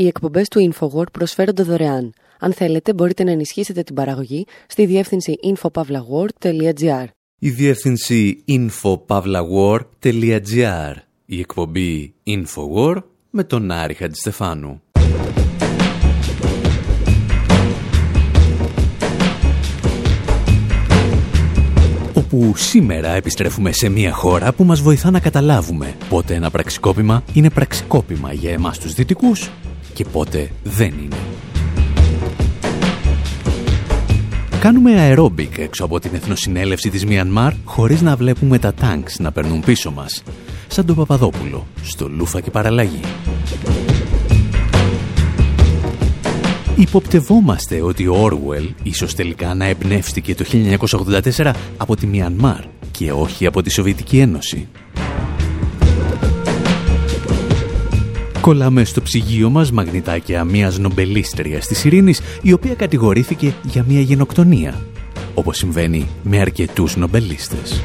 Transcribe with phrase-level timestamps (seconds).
[0.00, 2.12] Οι εκπομπές του InfoWord προσφέρονται δωρεάν.
[2.38, 7.04] Αν θέλετε, μπορείτε να ενισχύσετε την παραγωγή στη διεύθυνση infopavlagor.gr.
[7.38, 10.94] Η διεύθυνση infopavlagor.gr.
[11.26, 14.82] Η εκπομπή InfoWord με τον Άρη Χατζηστεφάνου.
[22.14, 27.50] όπου σήμερα επιστρέφουμε σε μια χώρα που μας βοηθά να καταλάβουμε πότε ένα πραξικόπημα είναι
[27.50, 29.50] πραξικόπημα για εμάς τους δυτικούς
[30.00, 31.16] και πότε δεν είναι.
[34.60, 39.60] Κάνουμε αερόμπικ έξω από την Εθνοσυνέλευση της Μιανμάρ χωρίς να βλέπουμε τα τανκς να περνούν
[39.60, 40.22] πίσω μας,
[40.68, 43.00] σαν τον Παπαδόπουλο, στο Λούφα και Παραλλαγή.
[46.76, 50.44] Υποπτευόμαστε ότι ο Orwell ίσως τελικά να εμπνεύστηκε το
[51.36, 54.68] 1984 από τη Μιανμάρ και όχι από τη Σοβιετική Ένωση.
[58.40, 64.80] Κολλάμε στο ψυγείο μας μαγνητάκια μιας νομπελίστριας της ειρήνης η οποία κατηγορήθηκε για μια γενοκτονία,
[65.34, 67.82] όπως συμβαίνει με αρκετούς νομπελίστες.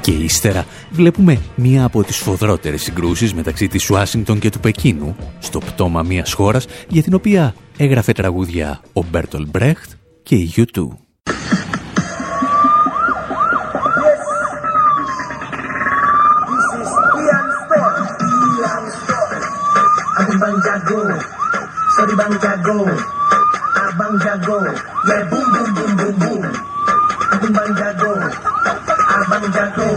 [0.00, 5.58] Και ύστερα βλέπουμε μία από τις φοδρότερες συγκρούσεις μεταξύ της Ουάσιγκτον και του Πεκίνου στο
[5.58, 9.90] πτώμα μιας χώρας για την οποία έγραφε τραγούδια ο Μπέρτολ Μπρέχτ
[10.22, 10.88] και η U2.
[20.94, 24.58] Sorry Bang Jago, Abang Jago,
[25.10, 26.42] yeah boom boom boom boom boom.
[27.34, 28.12] Abang Bang Jago,
[29.10, 29.88] Abang Jago,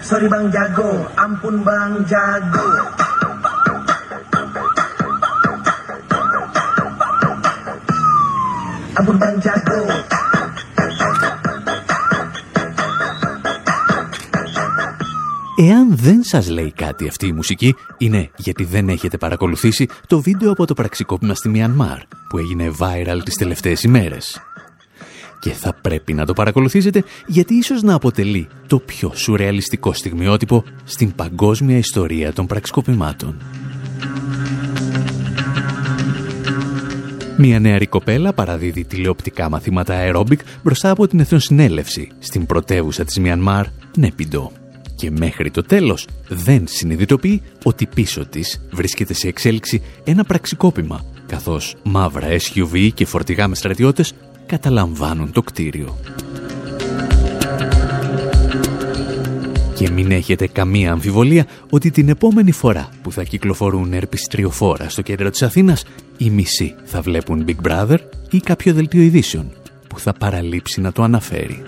[0.00, 2.66] sorry Bang Jago, ampun Bang Jago.
[8.96, 10.05] Ampun Bang Jago.
[15.58, 20.50] Εάν δεν σας λέει κάτι αυτή η μουσική, είναι γιατί δεν έχετε παρακολουθήσει το βίντεο
[20.50, 24.40] από το πραξικόπημα στη Μιανμάρ, που έγινε viral τις τελευταίες ημέρες.
[25.40, 31.14] Και θα πρέπει να το παρακολουθήσετε, γιατί ίσως να αποτελεί το πιο σουρεαλιστικό στιγμιότυπο στην
[31.14, 33.36] παγκόσμια ιστορία των πραξικοπημάτων.
[37.36, 43.66] Μια νεαρή κοπέλα παραδίδει τηλεοπτικά μαθήματα αερόμπικ μπροστά από την Εθνοσυνέλευση στην πρωτεύουσα της Μιανμάρ,
[43.96, 44.52] Νέπιντο
[44.96, 51.74] και μέχρι το τέλος δεν συνειδητοποιεί ότι πίσω της βρίσκεται σε εξέλιξη ένα πραξικόπημα, καθώς
[51.82, 54.14] μαύρα SUV και φορτηγά με στρατιώτες
[54.46, 55.96] καταλαμβάνουν το κτίριο.
[59.74, 65.30] Και μην έχετε καμία αμφιβολία ότι την επόμενη φορά που θα κυκλοφορούν ερπιστριοφόρα στο κέντρο
[65.30, 65.84] της Αθήνας,
[66.16, 67.98] οι μισοί θα βλέπουν Big Brother
[68.30, 69.52] ή κάποιο δελτίο ειδήσεων
[69.88, 71.62] που θα παραλείψει να το αναφέρει.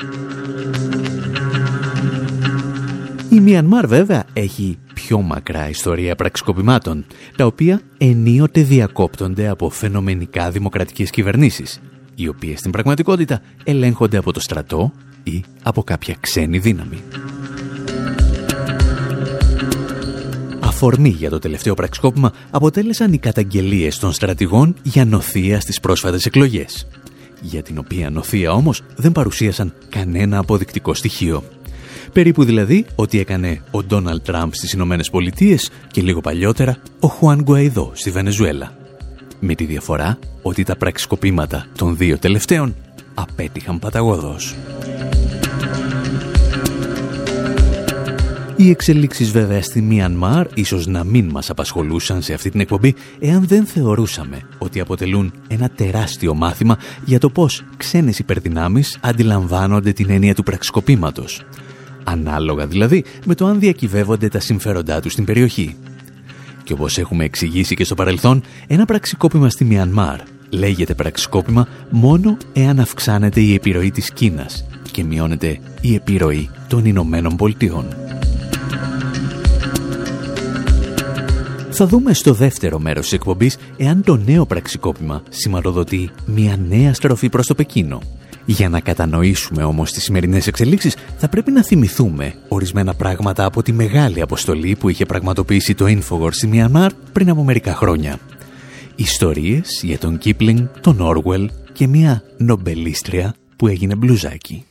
[3.31, 7.05] Η Μιανμάρ βέβαια έχει πιο μακρά ιστορία πραξικοπημάτων,
[7.37, 11.81] τα οποία ενίοτε διακόπτονται από φαινομενικά δημοκρατικές κυβερνήσεις,
[12.15, 17.03] οι οποίες στην πραγματικότητα ελέγχονται από το στρατό ή από κάποια ξένη δύναμη.
[20.61, 26.87] Αφορμή για το τελευταίο πραξικόπημα αποτέλεσαν οι καταγγελίες των στρατηγών για νοθεία στις πρόσφατες εκλογές,
[27.41, 31.43] για την οποία νοθεία όμως δεν παρουσίασαν κανένα αποδεικτικό στοιχείο.
[32.13, 37.43] Περίπου δηλαδή ό,τι έκανε ο Ντόναλτ Τραμπ στις Ηνωμένες Πολιτείες και λίγο παλιότερα ο Χουάν
[37.43, 38.73] Γκουαϊδό στη Βενεζουέλα.
[39.41, 42.75] Με τη διαφορά ότι τα πραξικοπήματα των δύο τελευταίων
[43.15, 44.57] απέτυχαν παταγωδός.
[48.57, 53.47] Οι εξελίξεις βέβαια στη Μιανμάρ ίσως να μην μας απασχολούσαν σε αυτή την εκπομπή εάν
[53.47, 60.35] δεν θεωρούσαμε ότι αποτελούν ένα τεράστιο μάθημα για το πώς ξένες υπερδυνάμεις αντιλαμβάνονται την έννοια
[60.35, 61.45] του πραξικοπήματος
[62.09, 65.77] ανάλογα δηλαδή με το αν διακυβεύονται τα συμφέροντά τους στην περιοχή.
[66.65, 70.21] Και όπως έχουμε εξηγήσει και στο παρελθόν, ένα πραξικόπημα στη Μιανμάρ
[70.51, 77.37] λέγεται πραξικόπημα μόνο εάν αυξάνεται η επιρροή της Κίνας και μειώνεται η επιρροή των Ηνωμένων
[77.37, 77.87] Πολιτειών.
[81.71, 87.29] Θα δούμε στο δεύτερο μέρος της εκπομπής εάν το νέο πραξικόπημα σηματοδοτεί μια νέα στροφή
[87.29, 88.01] προς το Πεκίνο
[88.53, 93.73] για να κατανοήσουμε όμως τις σημερινές εξελίξεις θα πρέπει να θυμηθούμε ορισμένα πράγματα από τη
[93.73, 98.19] μεγάλη αποστολή που είχε πραγματοποιήσει το Infowars στη Μιανμάρ πριν από μερικά χρόνια.
[98.95, 104.65] Ιστορίες για τον Κίπλινγκ, τον Όρουελ και μια νομπελίστρια που έγινε μπλουζάκι.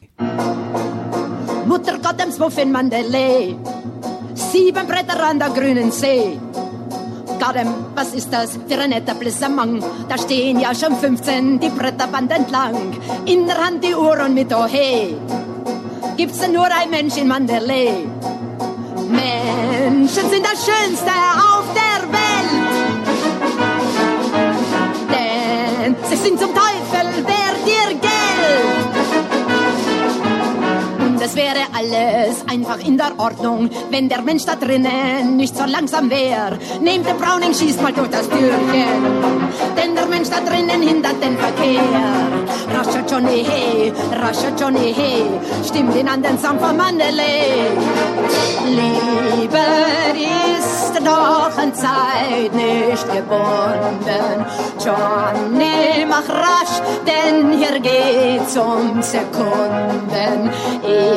[1.69, 3.27] Mutter Gott dem Mandela,
[4.50, 6.46] sieben Bretter an der grünen See.
[7.47, 9.81] Scharem, was ist das für ein netter Blissamang?
[10.09, 12.75] Da stehen ja schon 15 die Bretterband entlang.
[13.25, 15.15] In der Hand die Uhr und mit Ohe.
[16.17, 18.09] Gibt's denn nur ein Mensch in Manderley?
[19.07, 21.11] Menschen sind das Schönste
[21.51, 22.51] auf der Welt.
[25.09, 28.06] Denn sie sind zum Teufel, wer dir geht.
[31.77, 36.57] Alles einfach in der Ordnung, wenn der Mensch da drinnen nicht so langsam wäre.
[36.81, 39.01] Nehmt den Browning, schießt mal durch das Türchen,
[39.77, 41.81] denn der Mensch da drinnen hindert den Verkehr.
[42.75, 45.24] Rascher Johnny, hey, rascher Johnny, hey,
[45.65, 46.38] stimmt ihn an den
[46.77, 47.68] Mandalay.
[48.65, 49.57] Liebe
[50.57, 54.45] ist doch an Zeit nicht gebunden.
[54.83, 60.51] Johnny, mach rasch, denn hier geht's um Sekunden.
[60.83, 61.16] Ewig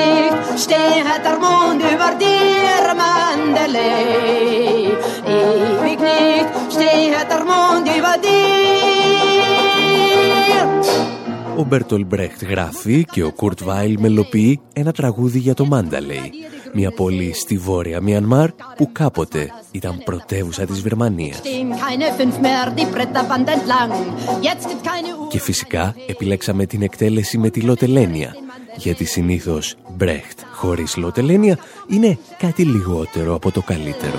[0.00, 4.84] nicht steht der Mond über dir, Mandalay.
[5.26, 8.50] Ewig nicht steht der Mond über dir.
[11.56, 16.32] Ο Μπέρτολ Μπρέχτ γράφει και ο Κουρτ Βάιλ μελοποιεί ένα τραγούδι για το Μάνταλεϊ,
[16.72, 21.40] μια πόλη στη βόρεια Μιανμάρ που κάποτε ήταν πρωτεύουσα της Βερμανίας.
[25.28, 28.34] Και φυσικά επιλέξαμε την εκτέλεση με τη Λοτελένια,
[28.80, 34.18] γιατί συνήθως Μπρέχτ χωρίς Λοτελένια είναι κάτι λιγότερο από το καλύτερο.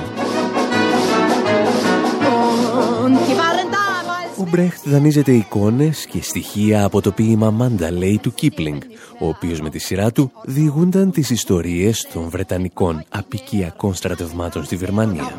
[4.38, 8.82] Ο Μπρέχτ δανείζεται εικόνες και στοιχεία από το ποίημα Μάνταλεϊ του Κίπλινγκ,
[9.20, 15.36] ο οποίος με τη σειρά του διηγούνταν τις ιστορίες των Βρετανικών απικιακών στρατευμάτων στη Βερμανία.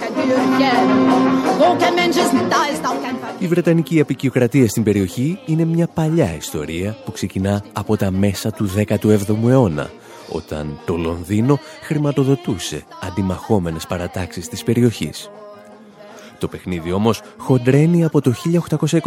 [3.42, 8.70] Η Βρετανική απικιοκρατία στην περιοχή είναι μια παλιά ιστορία που ξεκινά από τα μέσα του
[8.76, 9.90] 17ου αιώνα,
[10.28, 15.30] όταν το Λονδίνο χρηματοδοτούσε αντιμαχόμενες παρατάξεις της περιοχής.
[16.38, 18.32] Το παιχνίδι όμως χοντρένει από το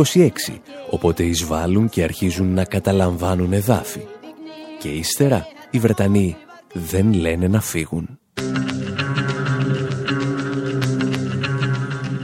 [0.03, 0.29] 1826,
[0.89, 4.05] οπότε εισβάλλουν και αρχίζουν να καταλαμβάνουν εδάφη.
[4.79, 6.35] Και ύστερα οι Βρετανοί
[6.73, 8.19] δεν λένε να φύγουν.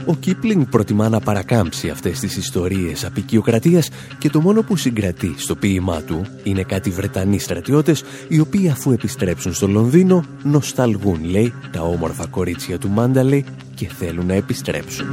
[0.06, 3.88] Ο Κίπλινγκ προτιμά να παρακάμψει αυτές τις ιστορίες απεικιοκρατίας
[4.18, 8.92] και το μόνο που συγκρατεί στο ποίημά του είναι κάτι Βρετανοί στρατιώτες οι οποίοι αφού
[8.92, 13.42] επιστρέψουν στο Λονδίνο νοσταλγούν, λέει, τα όμορφα κορίτσια του Μάνταλε
[13.74, 15.06] και θέλουν να επιστρέψουν.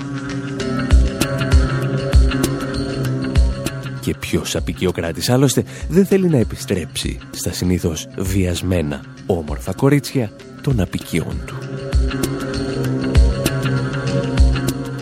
[4.01, 10.31] Και ποιος απεικιοκράτης άλλωστε δεν θέλει να επιστρέψει στα συνήθως βιασμένα όμορφα κορίτσια
[10.61, 11.55] των απικιών του.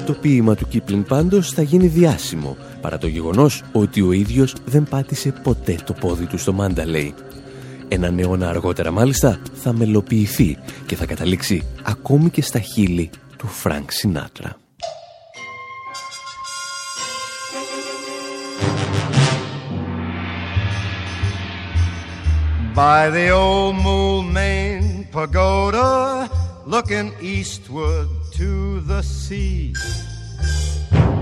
[0.08, 4.84] Το ποίημα του Κίπλινγκ πάντως θα γίνει διάσημο, παρά το γεγονός ότι ο ίδιος δεν
[4.90, 7.14] πάτησε ποτέ το πόδι του στο Μάνταλεϊ.
[7.88, 13.92] Ένα αιώνα αργότερα μάλιστα θα μελοποιηθεί και θα καταλήξει ακόμη και στα χείλη του Φρανκ
[13.92, 14.58] Σινάτρα.
[22.76, 26.30] By the old Moulmein Pagoda
[26.74, 29.74] Looking eastward to the sea.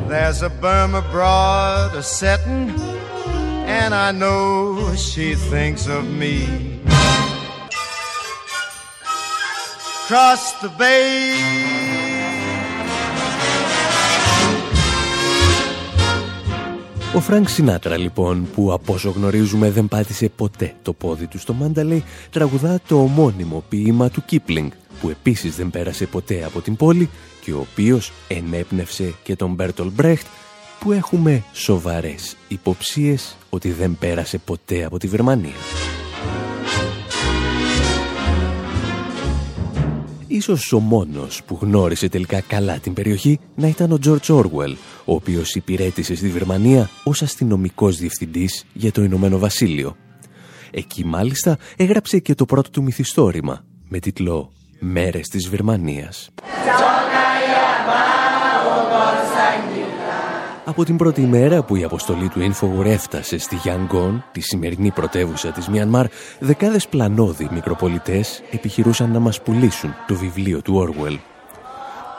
[0.09, 2.69] There's a Burma broad a setting
[3.67, 6.35] And I know she thinks of me.
[10.07, 11.75] Cross the bay.
[17.15, 21.53] Ο Φρανκ Σινάτρα λοιπόν που από όσο γνωρίζουμε δεν πάτησε ποτέ το πόδι του στο
[21.53, 24.71] Μάνταλεϊ τραγουδά το ομώνυμο ποίημα του Κίπλινγκ
[25.01, 27.09] που επίσης δεν πέρασε ποτέ από την πόλη
[27.41, 30.25] και ο οποίος ενέπνευσε και τον Μπέρτολ Μπρέχτ
[30.79, 35.53] που έχουμε σοβαρές υποψίες ότι δεν πέρασε ποτέ από τη Βερμανία.
[40.27, 44.75] Ίσως ο μόνος που γνώρισε τελικά καλά την περιοχή να ήταν ο George Orwell,
[45.05, 49.95] ο οποίος υπηρέτησε στη Βερμανία ως αστυνομικός διευθυντής για το Ηνωμένο Βασίλειο.
[50.71, 56.29] Εκεί μάλιστα έγραψε και το πρώτο του μυθιστόρημα με τίτλο «Μέρες της Βερμανίας».
[60.67, 65.51] Από την πρώτη ημέρα που η αποστολή του Infowar έφτασε στη Γιάνγκον, τη σημερινή πρωτεύουσα
[65.51, 66.05] της Μιανμάρ,
[66.39, 71.17] δεκάδες πλανόδι μικροπολιτές επιχειρούσαν να μας πουλήσουν το βιβλίο του Orwell.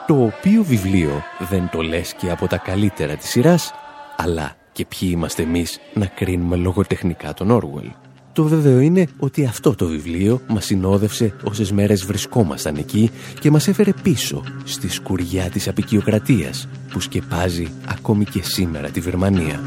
[0.07, 3.73] Το οποίο βιβλίο δεν το λες και από τα καλύτερα της σειράς,
[4.17, 8.06] αλλά και ποιοι είμαστε εμείς να κρίνουμε λογοτεχνικά τον Orwell.
[8.37, 13.67] Το βέβαιο είναι ότι αυτό το βιβλίο μας συνόδευσε όσες μέρες βρισκόμασταν εκεί και μας
[13.67, 19.61] έφερε πίσω στη σκουριά της απεικιοκρατίας που σκεπάζει ακόμη και σήμερα τη Βερμανία.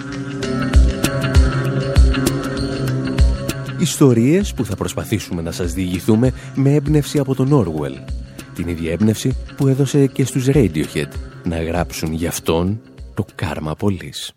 [3.79, 8.13] Ιστορίες που θα προσπαθήσουμε να σας διηγηθούμε με έμπνευση από τον Orwell.
[8.55, 11.11] Την ίδια έμπνευση που έδωσε και στους Radiohead
[11.45, 12.81] να γράψουν για αυτόν
[13.15, 14.33] το κάρμα πολλής.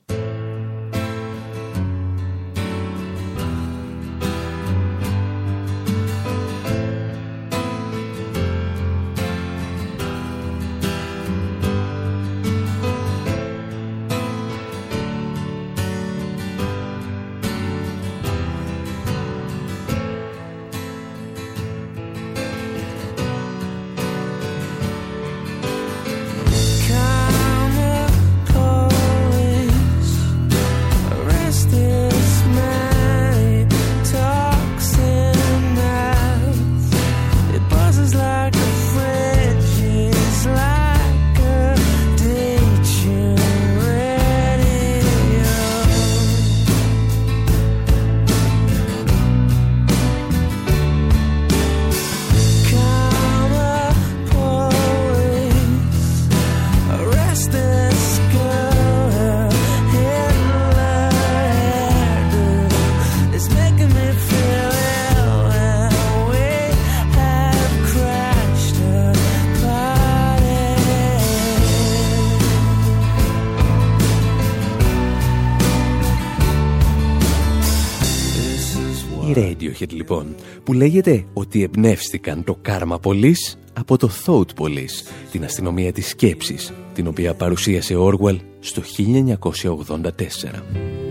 [79.74, 85.92] Radiohead λοιπόν, που λέγεται ότι εμπνεύστηκαν το Karma Police από το Thought Police, την αστυνομία
[85.92, 90.64] της σκέψης, την οποία παρουσίασε Orwell στο 1984.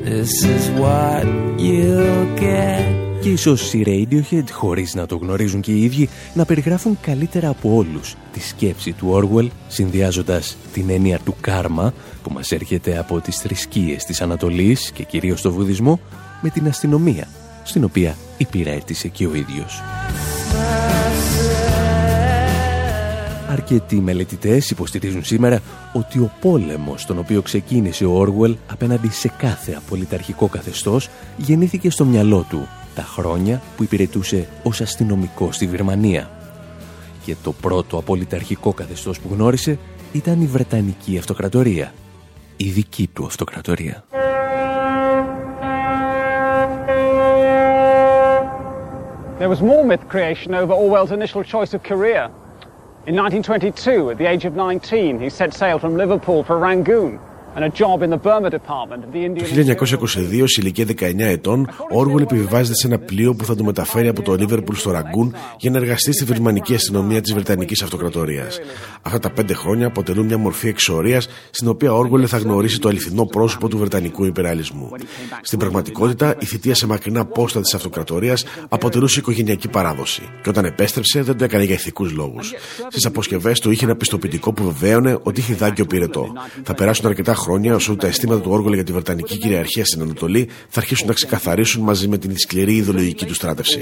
[0.05, 1.27] This is what
[2.41, 3.03] get.
[3.23, 7.75] Και ίσως οι Radiohead, χωρίς να το γνωρίζουν και οι ίδιοι, να περιγράφουν καλύτερα από
[7.75, 13.37] όλους τη σκέψη του Orwell, συνδυάζοντας την έννοια του κάρμα, που μας έρχεται από τις
[13.37, 16.01] θρησκείες της Ανατολής και κυρίως το βουδισμό,
[16.43, 17.29] με την αστυνομία,
[17.65, 19.83] στην οποία υπηρέτησε και ο ίδιος.
[23.49, 25.61] Αρκετοί μελετητές υποστηρίζουν σήμερα
[25.93, 32.05] ότι ο πόλεμος τον οποίο ξεκίνησε ο Όρουελ απέναντι σε κάθε απολυταρχικό καθεστώς γεννήθηκε στο
[32.05, 36.31] μυαλό του τα χρόνια που υπηρετούσε ως αστυνομικό στη Βυρμανία.
[37.25, 39.79] Και το πρώτο απολυταρχικό καθεστώς που γνώρισε
[40.13, 41.95] ήταν η Βρετανική Αυτοκρατορία,
[42.57, 44.05] η δική του Αυτοκρατορία.
[49.39, 52.31] There was more myth creation over Orwell's initial choice of career.
[53.07, 57.19] In 1922, at the age of 19, he set sail from Liverpool for Rangoon.
[57.55, 57.61] Το
[59.55, 64.09] 1922, σε ηλικία 19 ετών, ο Όργουλ επιβιβάζεται σε ένα πλοίο που θα το μεταφέρει
[64.09, 68.61] από το Λίβερπουλ στο Ραγκούν για να εργαστεί στη βερμανική αστυνομία της Βρετανικής Αυτοκρατορίας.
[69.03, 72.89] Αυτά τα πέντε χρόνια αποτελούν μια μορφή εξορίας στην οποία ο Όργουλ θα γνωρίσει το
[72.89, 74.91] αληθινό πρόσωπο του Βρετανικού υπεραλισμού.
[75.43, 80.23] Στην πραγματικότητα, η θητεία σε μακρινά πόστα της Αυτοκρατορίας αποτελούσε οικογενειακή παράδοση.
[80.43, 82.53] Και όταν επέστρεψε, δεν το έκανε για ηθικούς λόγους.
[82.89, 86.33] Στις αποσκευές του είχε ένα πιστοποιητικό που βεβαίωνε ότι είχε δάγκιο πυρετό.
[86.63, 90.49] Θα περάσουν αρκετά χρόνια όσο τα αισθήματα του Όργολα για τη Βρετανική κυριαρχία στην Ανατολή
[90.69, 93.81] θα αρχίσουν να ξεκαθαρίσουν μαζί με την σκληρή ιδεολογική του στράτευση.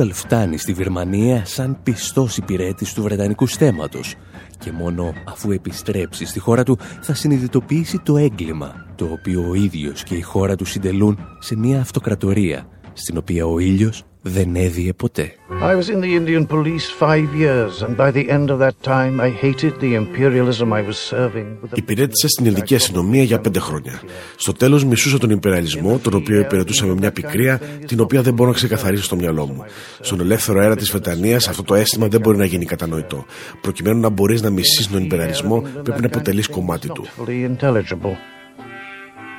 [0.00, 4.14] Όρουελ φτάνει στη Βερμανία σαν πιστός υπηρέτης του Βρετανικού στέματος
[4.58, 10.02] και μόνο αφού επιστρέψει στη χώρα του θα συνειδητοποιήσει το έγκλημα το οποίο ο ίδιος
[10.02, 15.34] και η χώρα του συντελούν σε μια αυτοκρατορία στην οποία ο ήλιος δεν έδιε ποτέ.
[15.62, 19.20] I was in the Indian police five years and by the end of that time
[19.20, 21.46] I hated the imperialism I was serving.
[21.74, 24.00] Υπηρέτησα στην ελληνική αστυνομία για πέντε χρόνια.
[24.36, 28.48] Στο τέλος μισούσα τον υπεραλισμό, τον οποίο υπηρετούσα με μια πικρία, την οποία δεν μπορώ
[28.50, 29.64] να ξεκαθαρίσω στο μυαλό μου.
[30.00, 33.24] Στον ελεύθερο αέρα της Βρετανίας αυτό το αίσθημα δεν μπορεί να γίνει κατανοητό.
[33.60, 37.06] Προκειμένου να μπορείς να μισείς τον υπεραλισμό πρέπει να αποτελείς κομμάτι του.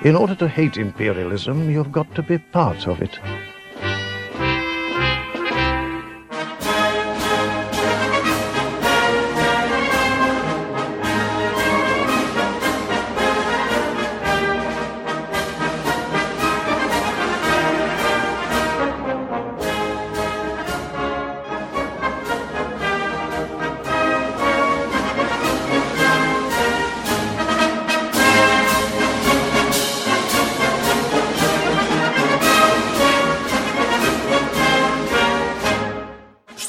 [0.04, 3.14] In order to hate imperialism, you've got to be part of it.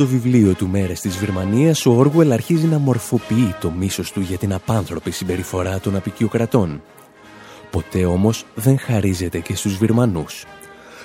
[0.03, 4.39] Στο βιβλίο του «Μέρες της Βυρμανίας» ο Όργουελ αρχίζει να μορφοποιεί το μίσος του για
[4.39, 6.83] την απάνθρωπη συμπεριφορά των απικιοκρατών.
[7.71, 10.45] Ποτέ όμως δεν χαρίζεται και στους Βυρμανούς.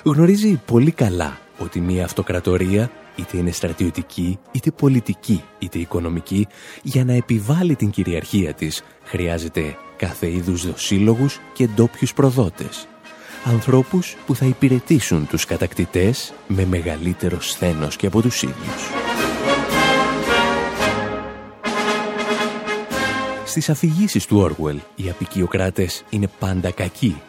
[0.02, 6.46] Γνωρίζει πολύ καλά ότι μια αυτοκρατορία, είτε είναι στρατιωτική, είτε πολιτική, είτε οικονομική,
[6.82, 12.88] για να επιβάλλει την κυριαρχία της, χρειάζεται κάθε είδους δοσύλλογους και ντόπιους προδότες
[13.44, 18.90] ανθρώπους που θα υπηρετήσουν τους κατακτητές με μεγαλύτερο σθένος και από τους ίδιους.
[23.44, 27.20] Στις αφηγήσεις του Όργουελ, οι απικιοκράτες είναι πάντα κακοί.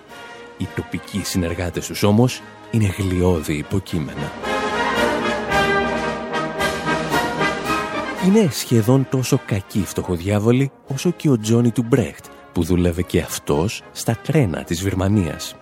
[0.58, 4.32] Οι τοπικοί συνεργάτες τους όμως είναι γλιώδη υποκείμενα.
[8.26, 13.82] Είναι σχεδόν τόσο κακοί φτωχοδιάβολοι όσο και ο Τζόνι του Μπρέχτ που δούλευε και αυτός
[13.92, 15.56] στα τρένα της Βυρμανίας.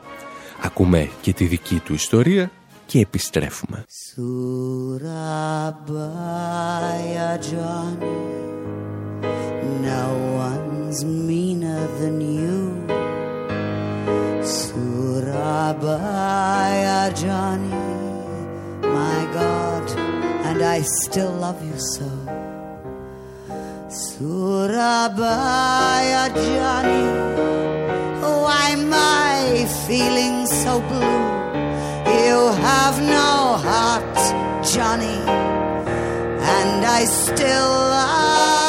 [0.62, 2.52] Ακούμε και τη δική του ιστορία
[2.86, 3.84] και επιστρέφουμε.
[6.08, 7.94] Surabaya John
[9.90, 10.06] No
[10.48, 12.58] one's meaner than you
[15.78, 17.74] Surabaya Johnny
[18.98, 19.86] My God
[20.48, 22.10] and I still love you so
[24.06, 27.06] Surabaya Johnny
[28.68, 31.28] why am I feeling so blue?
[32.20, 34.18] You have no heart,
[34.74, 35.22] Johnny,
[36.42, 38.67] and I still love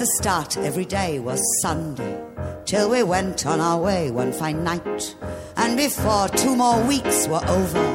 [0.00, 2.24] the start, every day was Sunday,
[2.64, 5.14] till we went on our way one fine night.
[5.58, 7.86] And before two more weeks were over,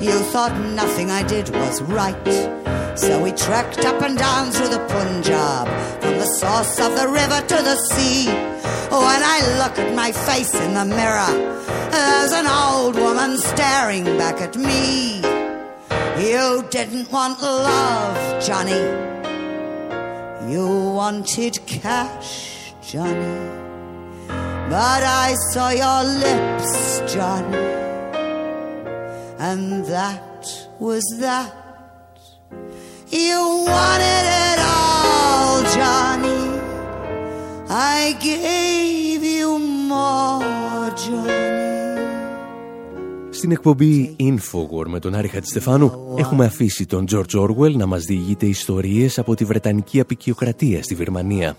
[0.00, 2.96] you thought nothing I did was right.
[2.96, 5.66] So we trekked up and down through the Punjab,
[6.00, 8.26] from the source of the river to the sea.
[8.26, 11.32] When I look at my face in the mirror,
[11.90, 15.16] there's an old woman staring back at me.
[16.24, 19.07] You didn't want love, Johnny.
[20.48, 23.36] You wanted cash, Johnny.
[24.26, 27.56] But I saw your lips, Johnny.
[29.38, 31.52] And that was that.
[33.08, 36.60] You wanted it all, Johnny.
[37.68, 41.57] I gave you more, Johnny.
[43.38, 48.46] Στην εκπομπή Infowar με τον Άρη Χατζηστεφάνου έχουμε αφήσει τον George Orwell να μας διηγείται
[48.46, 51.56] ιστορίες από τη Βρετανική απεικιοκρατία στη Βυρμανία.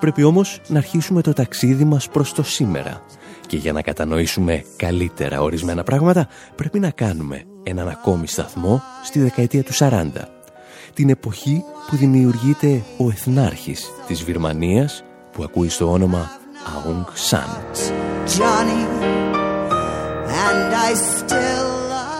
[0.00, 3.02] Πρέπει όμως να αρχίσουμε το ταξίδι μας προς το σήμερα.
[3.46, 9.62] Και για να κατανοήσουμε καλύτερα ορισμένα πράγματα πρέπει να κάνουμε έναν ακόμη σταθμό στη δεκαετία
[9.62, 10.10] του 40.
[10.94, 16.30] Την εποχή που δημιουργείται ο εθνάρχης της Βυρμανίας που ακούει στο όνομα
[16.66, 17.48] Aung San.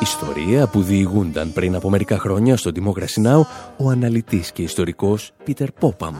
[0.02, 3.40] Ιστορία που διηγούνταν πριν από μερικά χρόνια στο Democracy Now!
[3.76, 6.14] ο αναλυτής και ιστορικός Πίτερ Πόπαμ.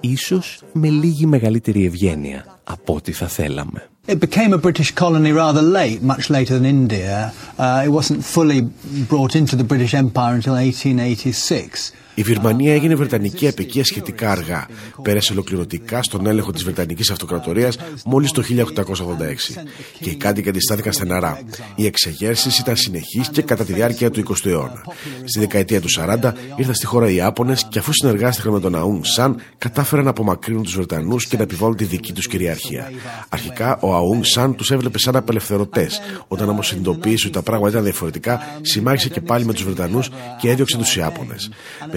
[0.00, 3.88] Ίσως με λίγη μεγαλύτερη ευγένεια από ό,τι θα θέλαμε.
[4.06, 7.32] It became a British colony rather late, much later than India.
[7.58, 8.60] Uh, it wasn't fully
[9.08, 11.92] brought into the British Empire until 1886.
[12.14, 14.66] Η Βυρμανία έγινε Βρετανική απικία σχετικά αργά.
[15.02, 19.64] Πέρασε ολοκληρωτικά στον έλεγχο της Βρετανικής Αυτοκρατορίας μόλις το 1886.
[20.00, 21.40] Και οι κάτοικοι αντιστάθηκαν στεναρά.
[21.74, 24.82] Οι εξεγέρσεις ήταν συνεχείς και κατά τη διάρκεια του 20ου αιώνα.
[25.24, 29.04] Στη δεκαετία του 40 ήρθαν στη χώρα οι Ιάπωνε και αφού συνεργάστηκαν με τον Αούν
[29.04, 32.90] Σαν, κατάφεραν να απομακρύνουν τους Βρετανούς και να επιβάλλουν τη δική τους κυριαρχία.
[33.28, 36.00] Αρχικά ο Αούν Σαν τους έβλεπε σαν απελευθερωτές.
[36.28, 40.50] Όταν όμως συνειδητοποίησε ότι τα πράγματα ήταν διαφορετικά, συμμάχισε και πάλι με τους Βρετανούς και
[40.50, 41.50] έδιωξε τους Ιάπωνες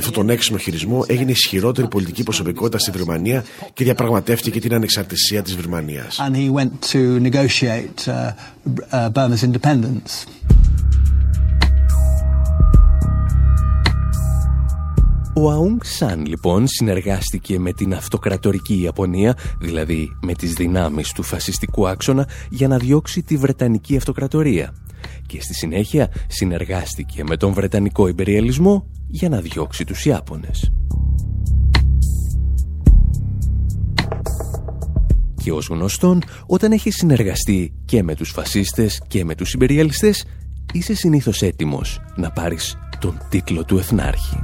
[0.08, 5.56] αυτόν τον έξυπνο χειρισμό έγινε ισχυρότερη πολιτική προσωπικότητα στη Βερμανία και διαπραγματεύτηκε την ανεξαρτησία της
[5.56, 6.20] Βερμανίας.
[15.34, 21.88] Ο Αούγκ Σαν λοιπόν συνεργάστηκε με την αυτοκρατορική Ιαπωνία, δηλαδή με τις δυνάμεις του φασιστικού
[21.88, 24.74] άξονα, για να διώξει τη Βρετανική Αυτοκρατορία.
[25.28, 30.72] Και στη συνέχεια συνεργάστηκε με τον Βρετανικό Ιμπεριαλισμό για να διώξει τους Ιάπωνες.
[35.44, 40.26] Και ως γνωστόν, όταν έχεις συνεργαστεί και με τους φασίστες και με τους Ιμπεριαλιστές,
[40.74, 44.38] είσαι συνήθως έτοιμος να πάρεις τον τίτλο του Εθνάρχη.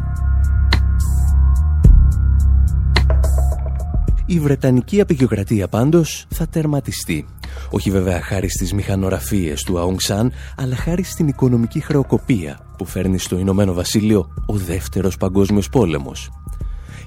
[4.25, 7.25] Η Βρετανική απεικιοκρατία πάντως θα τερματιστεί.
[7.69, 13.17] Όχι βέβαια χάρη στις μηχανογραφίες του Αung San, αλλά χάρη στην οικονομική χρεοκοπία που φέρνει
[13.17, 16.31] στο Ηνωμένο Βασίλειο ο δεύτερος παγκόσμιος πόλεμος.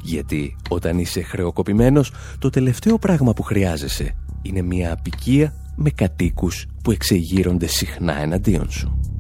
[0.03, 6.91] Γιατί όταν είσαι χρεοκοπημένος, το τελευταίο πράγμα που χρειάζεσαι είναι μια απικία με κατοίκους που
[6.91, 9.16] εξεγείρονται συχνά εναντίον σου.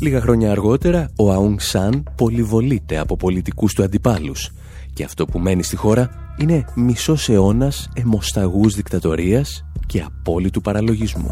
[0.00, 4.50] Λίγα χρόνια αργότερα, ο Αung Σαν πολυβολείται από πολιτικούς του αντιπάλους
[4.92, 11.30] και αυτό που μένει στη χώρα είναι μισός αιώνας αιμοσταγούς δικτατορίας και απόλυτου παραλογισμού.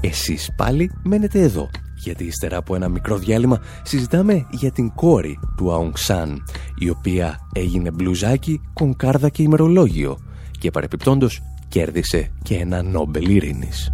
[0.00, 5.70] Εσείς πάλι μένετε εδώ, γιατί ύστερα από ένα μικρό διάλειμμα συζητάμε για την κόρη του
[5.70, 6.42] Αung Σαν,
[6.78, 10.18] η οποία έγινε μπλουζάκι, κονκάρδα και ημερολόγιο
[10.50, 13.92] και παρεπιπτόντος κέρδισε και ένα Νόμπελ Ειρήνης.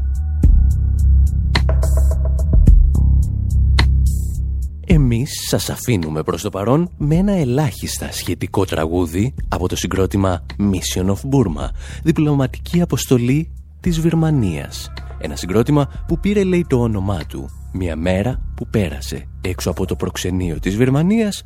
[4.92, 11.06] Εμείς σας αφήνουμε προς το παρόν με ένα ελάχιστα σχετικό τραγούδι από το συγκρότημα Mission
[11.06, 11.68] of Burma,
[12.02, 13.50] διπλωματική αποστολή
[13.80, 14.92] της Βυρμανίας.
[15.18, 19.96] Ένα συγκρότημα που πήρε λέει το όνομά του μια μέρα που πέρασε έξω από το
[19.96, 21.42] προξενείο της Βυρμανίας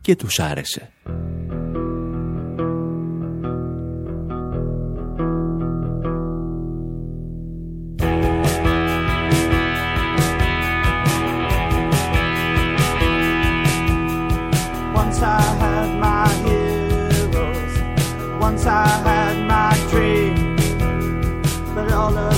[0.00, 0.92] και τους άρεσε.
[15.18, 17.74] Once I had my heroes,
[18.40, 20.54] once I had my dream,
[21.74, 22.37] but all of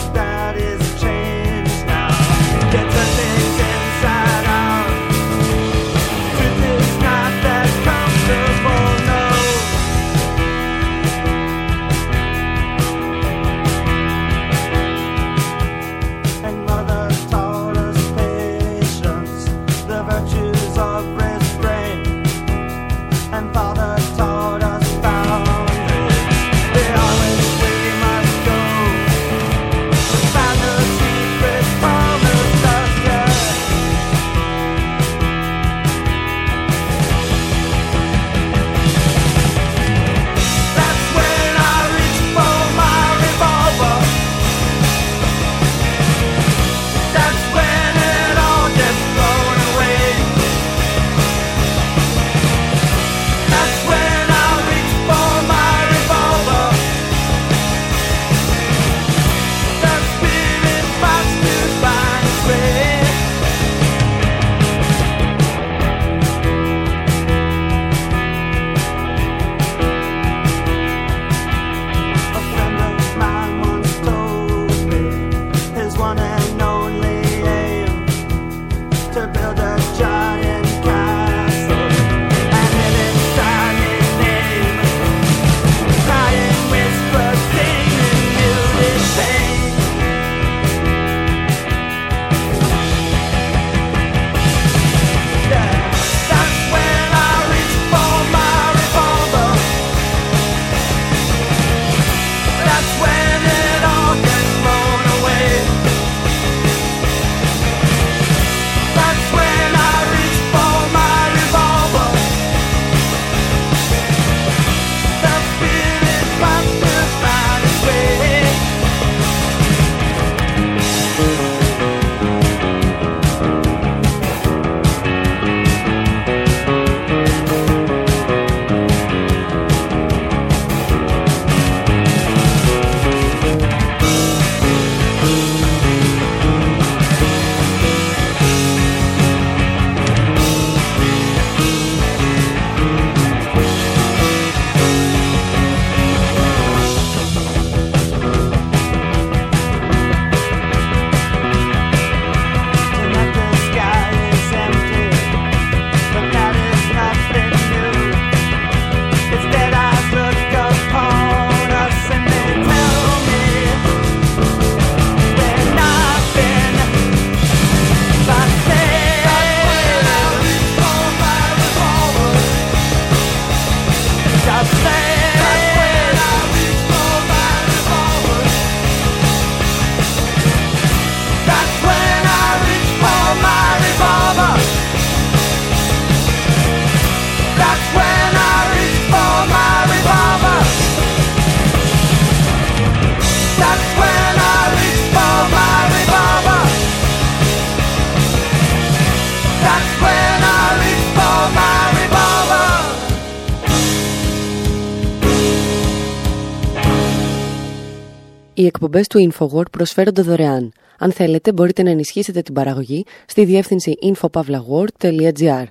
[208.61, 210.73] Οι εκπομπές του InfoWord προσφέρονται δωρεάν.
[210.99, 215.65] Αν θέλετε μπορείτε να ενισχύσετε την παραγωγή στη διεύθυνση infopavlagor.gr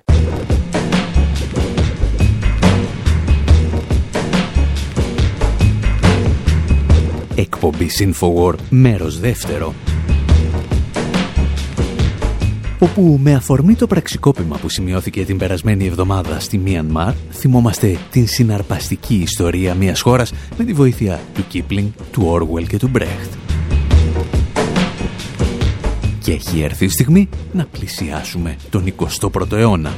[7.34, 9.74] Εκπομπή InfoWord μέρος δεύτερο
[12.80, 19.14] όπου με αφορμή το πραξικόπημα που σημειώθηκε την περασμένη εβδομάδα στη Μιανμάρ, θυμόμαστε την συναρπαστική
[19.14, 23.32] ιστορία μιας χώρας με τη βοήθεια του Κίπλινγκ, του Όργουελ και του Μπρέχτ.
[26.20, 29.94] Και έχει έρθει η στιγμή να πλησιάσουμε τον 21ο αιώνα.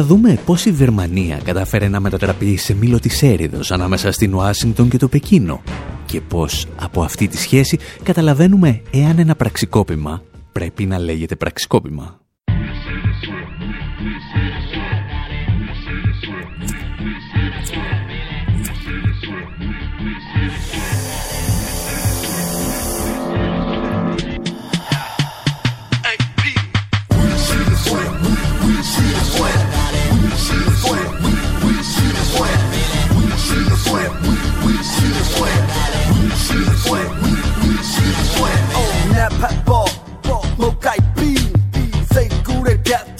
[0.00, 4.88] Θα δούμε πώς η Βερμανία κατάφερε να μετατραπεί σε μήλο της έρηδος ανάμεσα στην Ουάσιγκτον
[4.88, 5.62] και το Πεκίνο
[6.06, 12.20] και πώς από αυτή τη σχέση καταλαβαίνουμε εάν ένα πραξικόπημα πρέπει να λέγεται πραξικόπημα.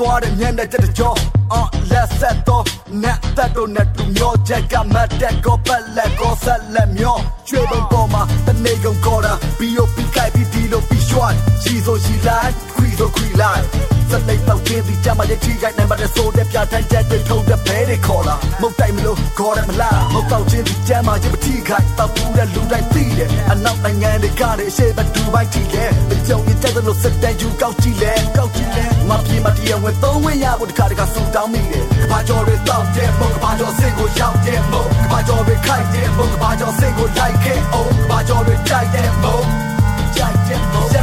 [0.08, 1.14] သွားတဲ့မျက်နှာချက်တကြော
[1.52, 2.64] အော်လက်ဆက်တော့
[3.02, 7.16] နတ်သက်တို့နဲ့တူမျောချက်ကမတ်တက်ကောပက်လက်ကောဆက်လက်မျော
[7.48, 13.62] ကျွေးပုံပေါ်မှာတနေကုန်ကောတာဘီယိုပီကိုက်ပြီးဒီလိုပြီးရွှတ်ရှိဆိုရှိလိုက်ခွီ ဆိုခွီလိုက်
[14.10, 25.84] စလိတ်ပေါက်ခြင်းဒီကြမှာရဲ့ချီကိုက်နိုင်ပါတဲ့ဆိုတဲ့ပြတိုင်းချက်တွေထုံတဲ့ဘဲတွေခေါ်လာမုတ်တိုက်မလို့ခေါ်တယ်မလားမုတ်ပေါက်ခြင်းဒီကြမှာရဲ့ပတိခိုက်တောက်ပူတဲ့လူတိုင်းသိတယ်အနောက်နိုင်ငံတွေကလည်းရှေ့ဘက်ဒူဘိုင်းတီလေ
[26.26, 39.67] ကြောင်ရဲ့တက်တဲ့လို့စတဲ့ယူကောက်ကြည့်လေကောက်ကြည့်လေမပြေမတရားဝင်သုံးဝင်ရဖို့တခါတခါဆူတောင်းမိတယ်ကဘာကျော်တွေတောက်တဲ့မုတ်ကဘာကျော်စင်ကိုရောက်တဲ့မုတ်ကဘာကျော်တွေခိုက်တဲ့မုတ်ကဘာကျော်စင်ကိုလိုက်ခဲ့အောင်ကဘာကျော်တွေတိုက်တဲ့မုတ်ကြိုက်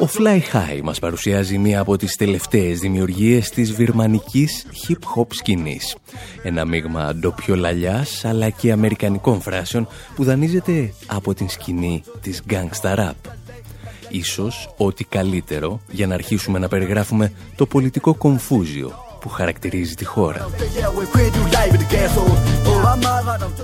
[0.00, 5.96] Ο Fly High μας παρουσιάζει μία από τις τελευταίες δημιουργίες της βιρμανικής hip-hop σκηνής.
[6.42, 12.94] Ένα μείγμα ντόπιο λαλιάς αλλά και αμερικανικών φράσεων που δανείζεται από την σκηνή της gangsta
[12.98, 13.30] rap.
[14.08, 18.92] Ίσως ό,τι καλύτερο για να αρχίσουμε να περιγράφουμε το πολιτικό κομφούζιο
[19.24, 20.48] που χαρακτηρίζει τη χώρα.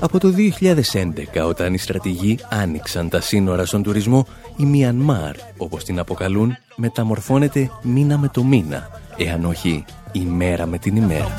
[0.00, 5.98] Από το 2011, όταν οι στρατηγοί άνοιξαν τα σύνορα στον τουρισμό, η Μιανμάρ, όπως την
[5.98, 11.34] αποκαλούν, μεταμορφώνεται μήνα με το μήνα, εάν όχι ημέρα με την ημέρα.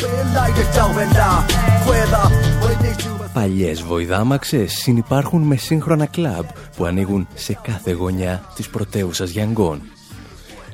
[3.33, 9.81] Παλιές βοηδάμαξες συνυπάρχουν με σύγχρονα κλαμπ που ανοίγουν σε κάθε γωνιά της πρωτεύουσας Γιανγκών.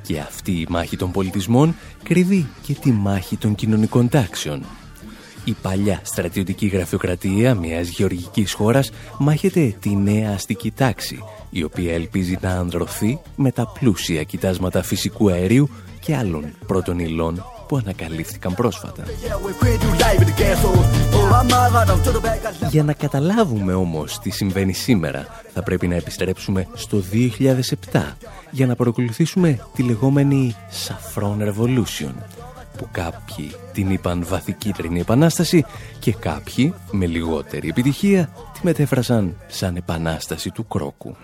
[0.07, 4.63] Και αυτή η μάχη των πολιτισμών κρύβει και τη μάχη των κοινωνικών τάξεων.
[5.45, 12.37] Η παλιά στρατιωτική γραφειοκρατία μιας γεωργικής χώρας μάχεται τη νέα αστική τάξη, η οποία ελπίζει
[12.41, 19.03] να ανδρωθεί με τα πλούσια κοιτάσματα φυσικού αερίου και άλλων πρώτων υλών που ανακαλύφθηκαν πρόσφατα.
[22.69, 27.03] Για να καταλάβουμε όμως τι συμβαίνει σήμερα, θα πρέπει να επιστρέψουμε στο
[27.91, 28.01] 2007
[28.51, 30.55] για να παρακολουθήσουμε τη λεγόμενη
[30.87, 32.13] Saffron Revolution,
[32.77, 35.65] που κάποιοι την είπαν βαθικίτρινη επανάσταση
[35.99, 41.15] και κάποιοι, με λιγότερη επιτυχία, τη μετέφρασαν σαν επανάσταση του κρόκου.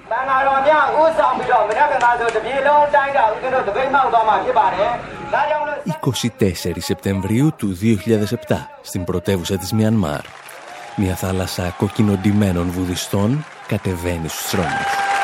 [6.04, 10.22] 24 Σεπτεμβρίου του 2007 στην πρωτεύουσα της Μιανμάρ.
[10.96, 15.23] Μια θάλασσα κοκκινοντημένων βουδιστών κατεβαίνει στους δρόμους.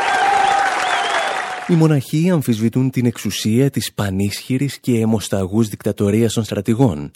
[1.69, 7.11] Οι μοναχοί αμφισβητούν την εξουσία της πανίσχυρης και αιμοσταγούς δικτατορίας των στρατηγών,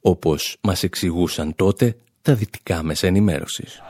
[0.00, 3.80] όπως μας εξηγούσαν τότε τα δυτικά μέσα ενημέρωσης.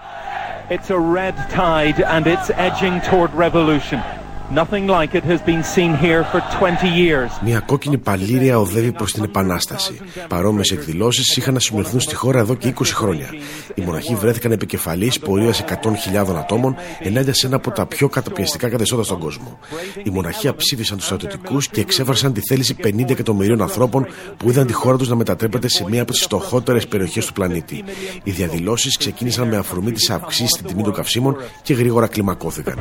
[0.68, 4.25] It's a red tide and it's edging toward revolution.
[4.50, 7.30] Nothing like it has been seen here for 20 years.
[7.44, 10.00] Μια κόκκινη παλήρια οδεύει προς την Επανάσταση.
[10.28, 13.26] Παρόμοιες εκδηλώσεις είχαν να σημειωθούν στη χώρα εδώ και 20 χρόνια.
[13.74, 19.02] Οι μοναχοί βρέθηκαν επικεφαλής πορείας 100.000 ατόμων ενάντια σε ένα από τα πιο καταπιεστικά καθεστώτα
[19.02, 19.58] στον κόσμο.
[20.02, 24.06] Οι μοναχοί αψήφισαν τους στρατιωτικούς και εξέφρασαν τη θέληση 50 εκατομμυρίων ανθρώπων
[24.36, 27.84] που είδαν τη χώρα τους να μετατρέπεται σε μία από τις φτωχότερες περιοχές του πλανήτη.
[28.22, 32.74] Οι διαδηλώσεις ξεκίνησαν με αφορμή της αυξή στην τιμή των καυσίμων και γρήγορα κλιμακώθηκαν.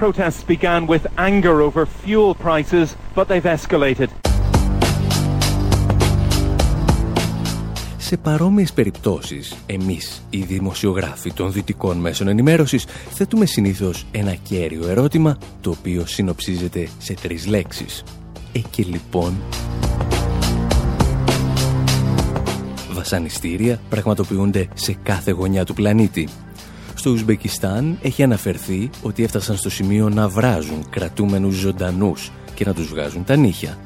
[1.62, 4.10] Over fuel prices, but they've escalated.
[7.98, 15.38] Σε παρόμοιες περιπτώσεις, εμείς, οι δημοσιογράφοι των δυτικών μέσων ενημέρωσης, θέτουμε συνήθως ένα κέριο ερώτημα,
[15.62, 18.04] το οποίο συνοψίζεται σε τρεις λέξεις.
[18.52, 19.34] Εκεί λοιπόν...
[22.92, 26.28] Βασανιστήρια πραγματοποιούνται σε κάθε γωνιά του πλανήτη
[27.06, 32.88] στο Ουσμπεκιστάν έχει αναφερθεί ότι έφτασαν στο σημείο να βράζουν κρατούμενους ζωντανούς και να τους
[32.88, 33.78] βγάζουν τα νύχια.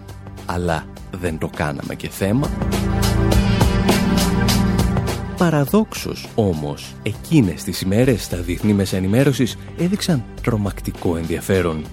[0.45, 2.49] Αλλά δεν το κάναμε και θέμα.
[5.37, 11.85] Παραδόξως όμως, εκείνες τις ημέρες τα διεθνή μέσα ενημέρωσης έδειξαν τρομακτικό ενδιαφέρον.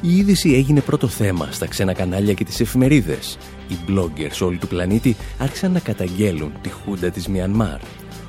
[0.00, 3.38] Η είδηση έγινε πρώτο θέμα στα ξένα κανάλια και τις εφημερίδες.
[3.68, 7.78] Οι bloggers όλου του πλανήτη άρχισαν να καταγγέλουν τη χούντα της Μιανμάρ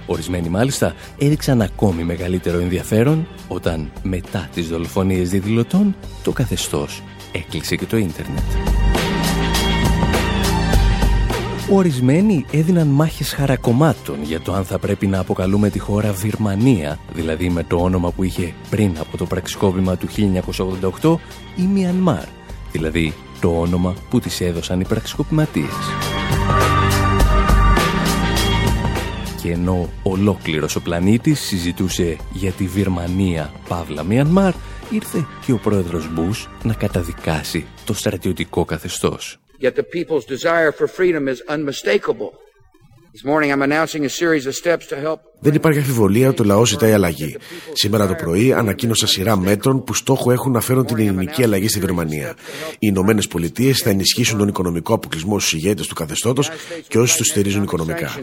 [0.07, 7.85] Ορισμένοι μάλιστα έδειξαν ακόμη μεγαλύτερο ενδιαφέρον όταν μετά τις δολοφονίες διδηλωτών το καθεστώς έκλεισε και
[7.85, 8.43] το ίντερνετ.
[11.71, 17.49] Ορισμένοι έδιναν μάχες χαρακομμάτων για το αν θα πρέπει να αποκαλούμε τη χώρα Βιρμανία, δηλαδή
[17.49, 20.07] με το όνομα που είχε πριν από το πραξικόπημα του
[21.01, 21.15] 1988,
[21.55, 22.25] ή Μιανμάρ,
[22.71, 25.73] δηλαδή το όνομα που της έδωσαν οι πραξικοπηματίες.
[29.47, 34.53] Και ενώ ολόκληρος ο πλανήτης συζητούσε για τη Βιρμανία Παύλα Μιανμάρ,
[34.89, 39.39] ήρθε και ο πρόεδρος Μπούς να καταδικάσει το στρατιωτικό καθεστώς.
[39.61, 42.46] Yet the people's desire for freedom is unmistakable.
[45.39, 47.37] Δεν υπάρχει αμφιβολία ότι ο λαός ζητάει αλλαγή.
[47.73, 51.79] Σήμερα το πρωί ανακοίνωσα σειρά μέτρων που στόχο έχουν να φέρουν την ελληνική αλλαγή στη
[51.79, 52.35] Γερμανία.
[52.71, 56.49] Οι Ηνωμένες Πολιτείες θα ενισχύσουν τον οικονομικό αποκλεισμό στους ηγέτες του καθεστώτος
[56.87, 58.15] και όσου τους στηρίζουν οικονομικά.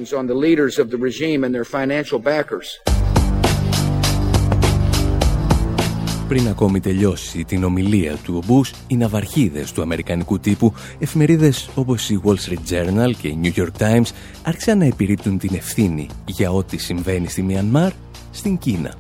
[6.29, 12.11] Πριν ακόμη τελειώσει την ομιλία του ο Μπούς, οι ναυαρχίδες του αμερικανικού τύπου, εφημερίδες όπως
[12.11, 14.11] η Wall Street Journal και η New York Times
[14.43, 17.93] άρχισαν να επιρρύπτουν την ευθύνη για ό,τι συμβαίνει στη Μιανμάρ
[18.31, 18.95] στην Κίνα.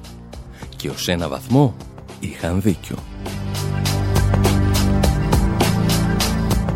[0.76, 1.76] Και ως ένα βαθμό
[2.20, 2.96] είχαν δίκιο.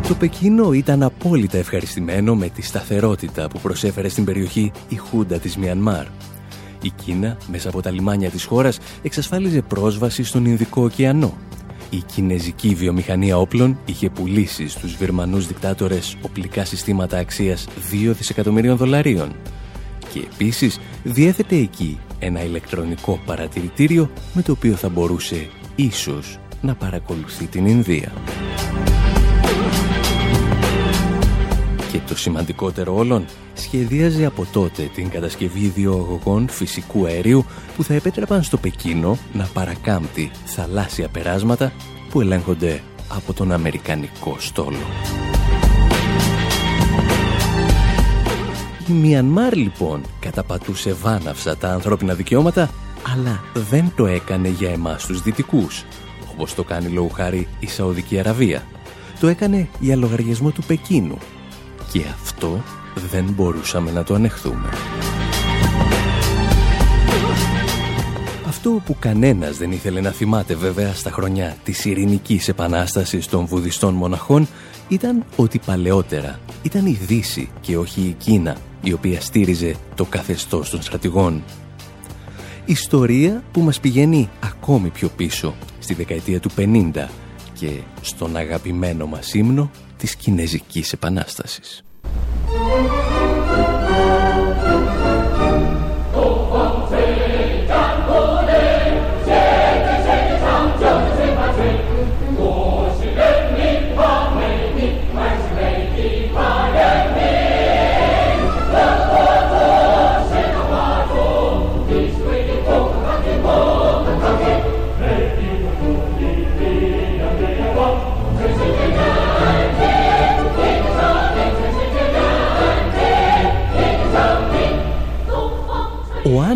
[0.07, 5.57] Το Πεκίνο ήταν απόλυτα ευχαριστημένο με τη σταθερότητα που προσέφερε στην περιοχή η Χούντα της
[5.57, 6.05] Μιανμάρ
[6.81, 11.37] η Κίνα, μέσα από τα λιμάνια της χώρας, εξασφάλιζε πρόσβαση στον Ινδικό ωκεανό.
[11.89, 19.35] Η κινέζικη βιομηχανία όπλων είχε πουλήσει στους Βερμανούς δικτάτορες οπλικά συστήματα αξίας 2 δισεκατομμυρίων δολαρίων.
[20.13, 27.45] Και επίσης διέθετε εκεί ένα ηλεκτρονικό παρατηρητήριο με το οποίο θα μπορούσε ίσως να παρακολουθεί
[27.45, 28.11] την Ινδία.
[31.91, 37.93] Και το σημαντικότερο όλων, σχεδίαζε από τότε την κατασκευή δύο αγωγών φυσικού αερίου που θα
[37.93, 41.71] επέτρεπαν στο Πεκίνο να παρακάμπτει θαλάσσια περάσματα
[42.09, 44.77] που ελέγχονται από τον Αμερικανικό στόλο.
[48.87, 52.69] Η Μιανμάρ λοιπόν καταπατούσε βάναυσα τα ανθρώπινα δικαιώματα
[53.13, 55.85] αλλά δεν το έκανε για εμάς τους δυτικούς
[56.31, 58.63] όπως το κάνει λόγου χάρη η Σαουδική Αραβία.
[59.19, 61.17] Το έκανε για λογαριασμό του Πεκίνου
[61.91, 62.63] και αυτό
[63.11, 64.69] δεν μπορούσαμε να το ανεχθούμε.
[68.47, 73.93] Αυτό που κανένας δεν ήθελε να θυμάται βέβαια στα χρονιά της ειρηνικής επανάστασης των βουδιστών
[73.93, 74.47] μοναχών
[74.87, 80.69] ήταν ότι παλαιότερα ήταν η Δύση και όχι η Κίνα η οποία στήριζε το καθεστώς
[80.69, 81.43] των στρατηγών.
[82.65, 87.07] Ιστορία που μας πηγαίνει ακόμη πιο πίσω στη δεκαετία του 50
[87.53, 87.69] και
[88.01, 91.83] στον αγαπημένο μας ύμνο της Κινέζικης Επανάστασης.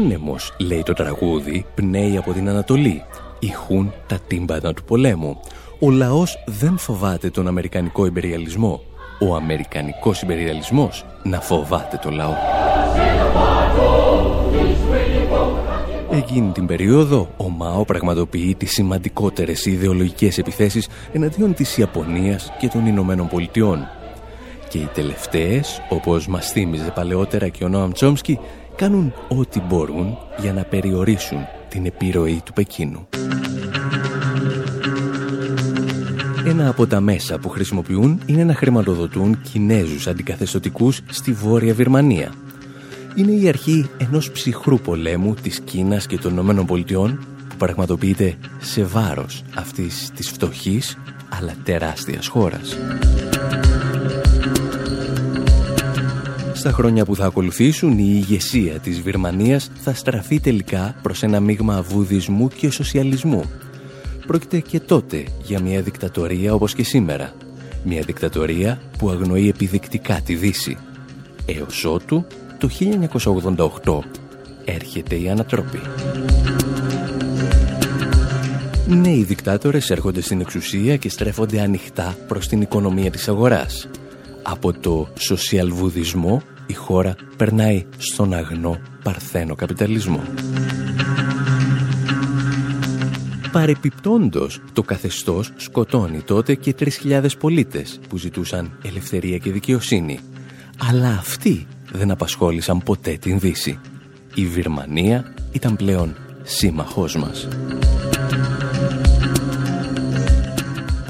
[0.03, 3.03] Άνεμος, λέει το τραγούδι, πνέει από την Ανατολή.
[3.39, 5.39] Ηχούν τα τύμπανα του πολέμου.
[5.79, 8.81] Ο λαός δεν φοβάται τον Αμερικανικό υπεριαλισμό.
[9.19, 12.33] Ο Αμερικανικός υπεριαλισμός να φοβάται το λαό.
[16.11, 22.85] Εκείνη την περίοδο, ο ΜΑΟ πραγματοποιεί τις σημαντικότερες ιδεολογικές επιθέσεις εναντίον της Ιαπωνίας και των
[22.85, 23.87] Ηνωμένων Πολιτειών.
[24.69, 28.39] Και οι τελευταίες, όπως μας θύμιζε παλαιότερα και ο Νόαμ Τσόμσκι,
[28.75, 33.07] κάνουν ό,τι μπορούν για να περιορίσουν την επιρροή του Πεκίνου.
[36.45, 42.33] Ένα από τα μέσα που χρησιμοποιούν είναι να χρηματοδοτούν Κινέζους αντικαθεστωτικούς στη Βόρεια Βυρμανία.
[43.15, 48.83] Είναι η αρχή ενός ψυχρού πολέμου της Κίνας και των Ηνωμένων Πολιτειών που πραγματοποιείται σε
[48.83, 50.97] βάρος αυτής της φτωχής
[51.29, 52.77] αλλά τεράστιας χώρας.
[56.63, 61.81] Στα χρόνια που θα ακολουθήσουν, η ηγεσία της Βυρμανίας θα στραφεί τελικά προς ένα μείγμα
[61.81, 63.51] βουδισμού και σοσιαλισμού.
[64.27, 67.33] Πρόκειται και τότε για μια δικτατορία όπως και σήμερα.
[67.83, 70.77] Μια δικτατορία που αγνοεί επιδεικτικά τη Δύση.
[71.45, 72.25] Έως ότου,
[72.57, 72.69] το
[73.83, 73.99] 1988,
[74.65, 75.79] έρχεται η ανατροπή.
[78.87, 83.87] Νέοι δικτάτορες έρχονται στην εξουσία και στρέφονται ανοιχτά προς την οικονομία της αγοράς.
[84.41, 90.21] Από το σοσιαλβουδισμό η χώρα περνάει στον αγνό παρθένο καπιταλισμό.
[93.51, 100.19] Παρεπιπτόντος, το καθεστώς σκοτώνει τότε και 3.000 πολίτες που ζητούσαν ελευθερία και δικαιοσύνη.
[100.89, 103.79] Αλλά αυτοί δεν απασχόλησαν ποτέ την Δύση.
[104.33, 107.47] Η Βυρμανία ήταν πλέον σύμμαχός μας.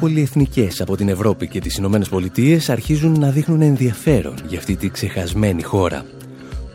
[0.03, 4.89] Πολυεθνικές από την Ευρώπη και τις Ηνωμένες Πολιτείες αρχίζουν να δείχνουν ενδιαφέρον για αυτή τη
[4.89, 6.05] ξεχασμένη χώρα.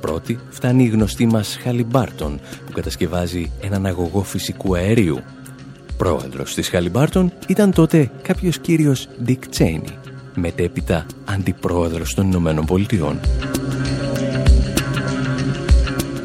[0.00, 5.18] Πρώτη φτάνει η γνωστή μας Χαλιμπάρτον που κατασκευάζει έναν αγωγό φυσικού αερίου.
[5.96, 9.92] Πρόεδρος της Χαλιμπάρτον ήταν τότε κάποιος κύριος Dick Cheney,
[10.34, 13.20] μετέπειτα αντιπρόεδρος των Ηνωμένων Πολιτειών.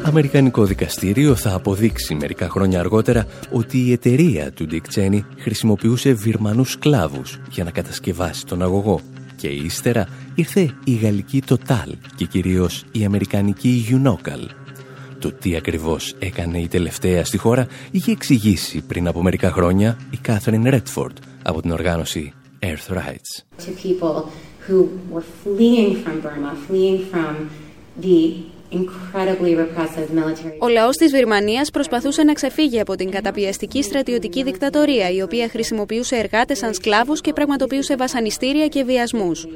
[0.06, 6.70] Αμερικανικό δικαστήριο θα αποδείξει μερικά χρόνια αργότερα ότι η εταιρεία του Dick Cheney χρησιμοποιούσε βιρμανούς
[6.70, 9.00] σκλάβους για να κατασκευάσει τον αγωγό
[9.36, 14.48] και ύστερα ήρθε η γαλλική Total και κυρίως η αμερικανική Unocal.
[15.18, 20.18] Το τι ακριβώς έκανε η τελευταία στη χώρα είχε εξηγήσει πριν από μερικά χρόνια η
[20.26, 23.42] Catherine Redford από την οργάνωση Earth Rights.
[23.58, 24.30] To people
[24.68, 27.34] who were fleeing from Burma, fleeing from
[28.00, 28.53] the
[30.58, 36.16] ο λαός της Βυρμανίας προσπαθούσε να ξεφύγει από την καταπιεστική στρατιωτική δικτατορία, η οποία χρησιμοποιούσε
[36.16, 39.46] εργάτες σαν σκλάβους και πραγματοποιούσε βασανιστήρια και βιασμούς.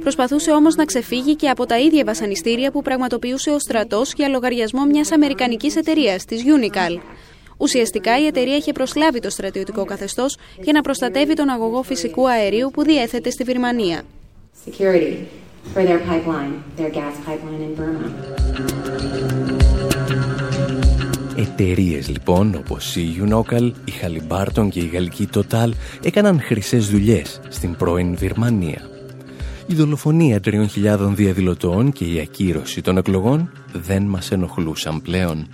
[0.00, 4.84] Προσπαθούσε όμως να ξεφύγει και από τα ίδια βασανιστήρια που πραγματοποιούσε ο στρατός για λογαριασμό
[4.84, 7.00] μιας αμερικανικής εταιρείας, της Unical.
[7.60, 12.70] Ουσιαστικά η εταιρεία είχε προσλάβει το στρατιωτικό καθεστώς για να προστατεύει τον αγωγό φυσικού αερίου
[12.72, 14.02] που διέθετε στη Βυρμανία.
[21.36, 25.70] Εταιρείες λοιπόν όπως η Unocal, η Halliburton και η γαλλική Total
[26.02, 28.88] έκαναν χρυσές δουλειές στην πρώην Βυρμανία.
[29.66, 30.66] Η δολοφονία 3.000
[31.14, 35.46] διαδηλωτών και η ακύρωση των εκλογών δεν μας ενοχλούσαν πλέον.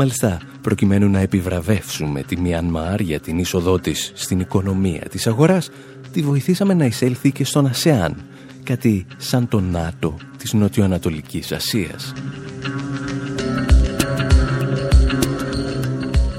[0.00, 5.70] Μάλιστα, προκειμένου να επιβραβεύσουμε τη Μιανμάρ για την είσοδό της στην οικονομία της αγοράς,
[6.12, 8.16] τη βοηθήσαμε να εισέλθει και στον ΑΣΕΑΝ,
[8.62, 12.12] κάτι σαν το ΝΑΤΟ της Νοτιοανατολικής Ασίας.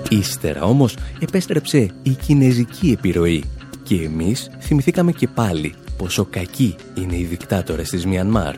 [0.10, 3.43] Ύστερα όμως επέστρεψε η κινέζικη επιρροή
[3.84, 8.55] και εμείς θυμηθήκαμε και πάλι πόσο κακοί είναι οι δικτάτορες της Μιανμάρ.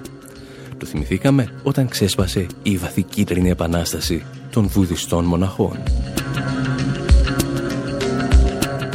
[0.78, 5.84] Το θυμηθήκαμε όταν ξέσπασε η βαθικίτρινη επανάσταση των βουδιστών μοναχών.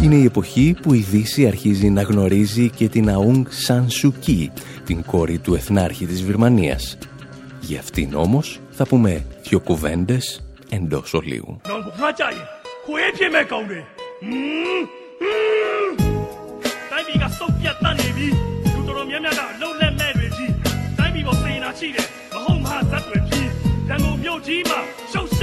[0.02, 4.50] Είναι η εποχή που η Δύση αρχίζει να γνωρίζει και την Αούγκ Σαν Σουκί,
[4.84, 6.98] την κόρη του εθνάρχη της Βυρμανίας.
[7.60, 11.60] Για αυτήν όμως θα πούμε δυο κουβέντες εντός ολίγου.
[14.22, 15.06] Mm.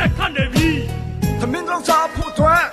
[0.04, 0.70] ဆက်ခတ်နေပြီ
[1.40, 2.64] သမင်းကောင်စားဖို့အတွက်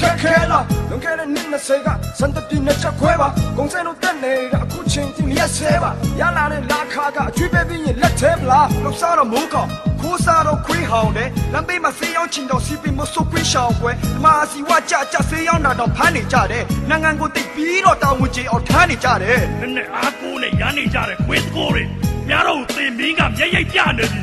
[0.00, 9.68] ခက်ခဲလားလွန်ခဲ့တဲ့နှစ်20ကစံတပြင်းနဲ့ချက်ခွဲပါဂုံစဲလို့တက်နေတာအခုချိန်ထိမရက်ဆဲပါရလာတဲ့လာခါကအကျွေးပဲပြီးရင်လက်သေးပလားလောက်စားတော့မိုးကောင်
[10.00, 21.82] ခိုးစားတော့ခွေးဟောင်းတယ်လမ်းဘေးမှာဆေးရောင်းချင်တော့စီပင်မဆုပ်ခွေးရှောင်းပွဲဒီမှာစီဝကြကြဆေးရောင်းတာတော့ဖမ်းနေကြတယ်နိုင်ငံကိုတိတ်ပြီးတော့တာဝန်ကြီးအောင်ထမ်းနေကြတယ်နည်းနည်းအားကိုးနဲ့ရမ်းနေကြတယ်ခွေးကိုတွေ
[22.28, 24.20] များတော့သင်မင်းကမျက်ရိပ်ပြနေပြီ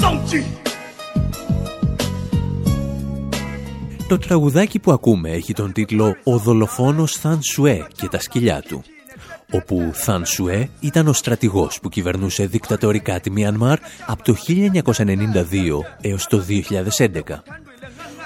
[0.00, 0.63] စောင့်ကြည့်
[4.08, 8.84] Το τραγουδάκι που ακούμε έχει τον τίτλο «Ο δολοφόνος Θαν Σουέ και τα σκυλιά του»
[9.50, 15.02] όπου Θαν Σουέ ήταν ο στρατηγός που κυβερνούσε δικτατορικά τη Μιανμάρ από το 1992
[16.00, 17.42] έως το 2011.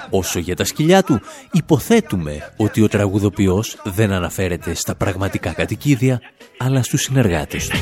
[0.09, 1.21] Όσο για τα σκυλιά του,
[1.51, 6.21] υποθέτουμε ότι ο τραγουδοποιός δεν αναφέρεται στα πραγματικά κατοικίδια,
[6.57, 7.77] αλλά στους συνεργάτες του.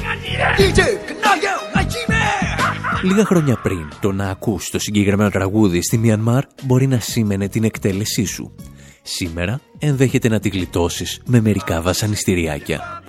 [3.04, 7.64] Λίγα χρόνια πριν το να ακούς το συγκεκριμένο τραγούδι στη Μιανμάρ μπορεί να σήμαινε την
[7.64, 8.56] εκτέλεσή σου.
[9.02, 13.04] Σήμερα ενδέχεται να τη γλιτώσεις με μερικά βασανιστήριάκια.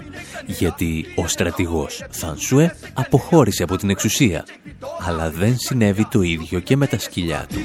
[0.46, 4.44] Γιατί ο στρατηγός Θανσουέ αποχώρησε από την εξουσία,
[5.06, 7.59] αλλά δεν συνέβη το ίδιο και με τα σκυλιά του.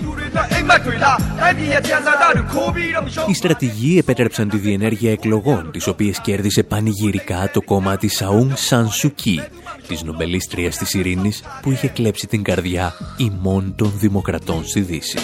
[3.28, 9.42] Οι στρατηγοί επέτρεψαν τη διενέργεια εκλογών, τις οποίες κέρδισε πανηγυρικά το κόμμα της Αούν Σανσουκί,
[9.88, 15.18] της νομπελίστριας της ειρήνης που είχε κλέψει την καρδιά ημών των δημοκρατών στη Δύση.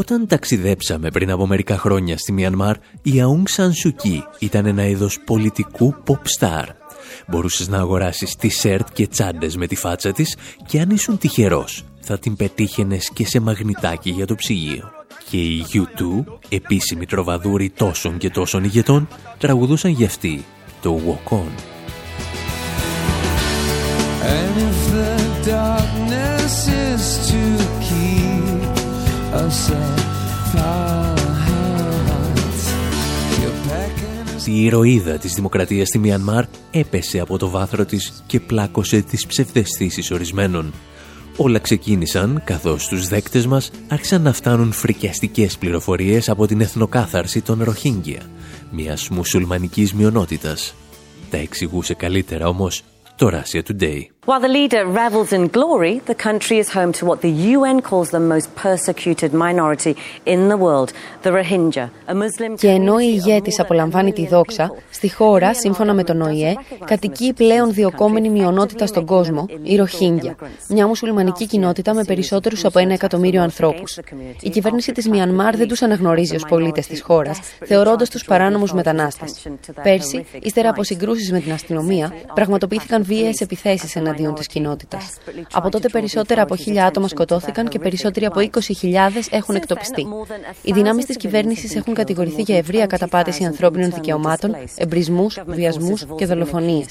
[0.00, 5.94] Όταν ταξιδέψαμε πριν από μερικά χρόνια στη Μιανμάρ, η Αούγκ Σανσουκί ήταν ένα είδος πολιτικού
[6.06, 6.64] pop star.
[7.28, 10.36] Μπορούσες να αγοράσεις t-shirt και τσάντες με τη φάτσα της
[10.66, 14.90] και αν ήσουν τυχερός θα την πετύχαινες και σε μαγνητάκι για το ψυγείο.
[15.30, 20.44] Και οι U2, επίσημοι τροβαδούροι τόσων και τόσων ηγετών, τραγουδούσαν για αυτή
[20.80, 21.50] το Walk On.
[34.50, 40.10] Η ηρωίδα της δημοκρατίας στη Μιανμάρ έπεσε από το βάθρο της και πλάκωσε τις ψευδεστήσεις
[40.10, 40.72] ορισμένων.
[41.36, 47.62] Όλα ξεκίνησαν καθώς τους δέκτες μας άρχισαν να φτάνουν φρικιαστικές πληροφορίες από την εθνοκάθαρση των
[47.62, 48.20] Ροχίνγκια,
[48.70, 50.74] μιας μουσουλμανικής μειονότητας.
[51.30, 52.82] Τα εξηγούσε καλύτερα όμως
[53.16, 54.00] το Russia Today.
[54.30, 58.10] While the leader revels in glory, the country is home to what the UN calls
[58.10, 63.60] the most persecuted minority in the world, the Rohingya, a Muslim Και ενώ η ηγέτης
[63.60, 66.54] απολαμβάνει τη δόξα, στη χώρα, σύμφωνα με τον ΟΗΕ,
[66.84, 70.36] κατοικεί η πλέον διοκόμενη μειονότητα στον κόσμο, η Ροχίνγκια,
[70.68, 73.98] μια μουσουλμανική κοινότητα με περισσότερους από ένα εκατομμύριο ανθρώπους.
[74.40, 79.48] Η κυβέρνηση της Μιανμάρ δεν τους αναγνωρίζει ως πολίτες της χώρας, θεωρώντας τους παράνομους μετανάστες.
[79.82, 85.16] Πέρσι, ύστερα από συγκρούσεις με την αστυνομία, πραγματοποιήθηκαν βίαιες επιθέσεις εναντίον της κοινότητας.
[85.52, 90.06] Από τότε περισσότερα από χίλια άτομα σκοτώθηκαν και περισσότεροι από 20.000 έχουν εκτοπιστεί.
[90.62, 96.86] Οι δυνάμεις της κυβέρνησης έχουν κατηγορηθεί για ευρεία καταπάτηση ανθρώπινων δικαιωμάτων, εμπρισμούς, βιασμούς και δολοφονίες.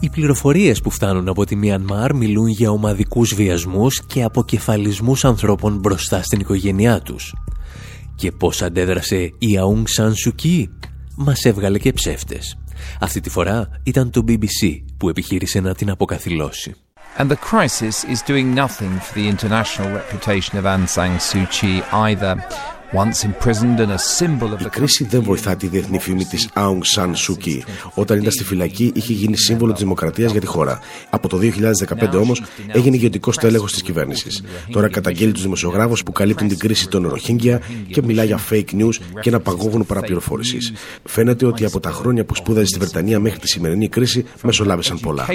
[0.00, 6.22] Οι πληροφορίες που φτάνουν από τη Μιανμάρ μιλούν για ομαδικούς βιασμούς και αποκεφαλισμούς ανθρώπων μπροστά
[6.22, 7.34] στην οικογένειά τους.
[8.16, 10.70] Και πώς αντέδρασε η Αούγκ Σαν Σουκί,
[11.16, 12.56] μας έβγαλε και ψεύτες.
[13.00, 16.74] Αυτή τη φορά ήταν το BBC που επιχείρησε να την αποκαθιλώσει.
[17.18, 21.82] And the crisis is doing nothing for the international reputation of Aung San Suu Kyi
[21.92, 22.34] either.
[24.60, 27.60] Η κρίση δεν βοηθά τη διεθνή φήμη της Aung San Suu Kyi.
[27.94, 30.80] Όταν ήταν στη φυλακή, είχε γίνει σύμβολο της δημοκρατίας για τη χώρα.
[31.10, 34.42] Από το 2015 όμως έγινε ηγετικό τέλεχο της κυβέρνησης.
[34.70, 37.60] Τώρα καταγγέλει τους δημοσιογράφους που καλύπτουν την κρίση των Ροχίνγκια
[37.90, 40.72] και μιλά για fake news και ένα παγόβουνο παραπληροφόρησης.
[41.04, 45.26] Φαίνεται ότι από τα χρόνια που σπούδαζε στη Βρετανία μέχρι τη σημερινή κρίση μεσολάβησαν πολλά.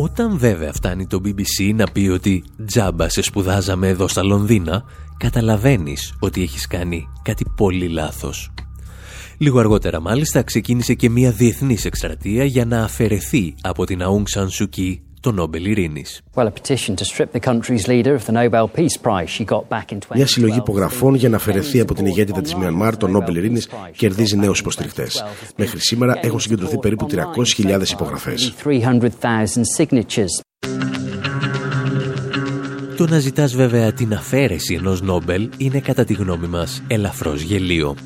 [0.00, 4.84] Όταν βέβαια φτάνει το BBC να πει ότι τζάμπα σε σπουδάζαμε εδώ στα Λονδίνα,
[5.16, 8.50] καταλαβαίνεις ότι έχεις κάνει κάτι πολύ λάθος.
[9.38, 14.46] Λίγο αργότερα μάλιστα ξεκίνησε και μια διεθνής εκστρατεία για να αφαιρεθεί από την Aung San
[14.46, 16.20] Suu Kyi το Νόμπελ Ειρήνης.
[20.14, 24.36] Μια συλλογή υπογραφών για να αφαιρεθεί από την ηγέτητα της Μιανμάρ το Νόμπελ Ειρήνης κερδίζει
[24.36, 25.24] νέους υποστηρικτές.
[25.56, 27.06] Μέχρι σήμερα έχουν συγκεντρωθεί περίπου
[27.56, 28.54] 300.000 υπογραφές.
[32.96, 37.96] Το να ζητάς βέβαια την αφαίρεση ενός Νόμπελ είναι κατά τη γνώμη μας ελαφρώς γελίο.